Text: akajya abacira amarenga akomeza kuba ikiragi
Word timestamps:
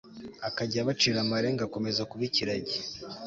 akajya 0.47 0.79
abacira 0.83 1.17
amarenga 1.21 1.61
akomeza 1.65 2.07
kuba 2.09 2.23
ikiragi 2.29 2.77